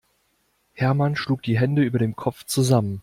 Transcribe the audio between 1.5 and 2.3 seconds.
Hände über dem